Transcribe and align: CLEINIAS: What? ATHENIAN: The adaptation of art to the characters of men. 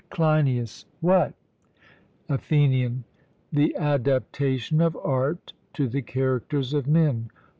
CLEINIAS: 0.09 0.85
What? 0.99 1.35
ATHENIAN: 2.27 3.03
The 3.53 3.75
adaptation 3.75 4.81
of 4.81 4.95
art 4.97 5.53
to 5.73 5.87
the 5.87 6.01
characters 6.01 6.73
of 6.73 6.87
men. 6.87 7.29